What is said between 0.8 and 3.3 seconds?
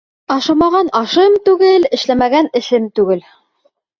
ашым түгел, эшләмәгән эшем түгел.